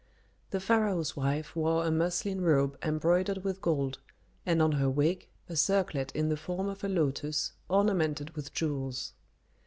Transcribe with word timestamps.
The 0.49 0.59
pharaoh's 0.59 1.15
wife 1.15 1.55
wore 1.55 1.85
a 1.85 1.91
muslin 1.91 2.41
robe 2.41 2.75
embroidered 2.81 3.43
with 3.43 3.61
gold, 3.61 3.99
and 4.47 4.59
on 4.59 4.71
her 4.71 4.89
wig 4.89 5.27
a 5.47 5.55
circlet 5.55 6.11
in 6.15 6.27
the 6.29 6.37
form 6.37 6.67
of 6.67 6.83
a 6.83 6.89
lotus, 6.89 7.53
ornamented 7.69 8.31
with 8.31 8.51
jewels. 8.51 9.13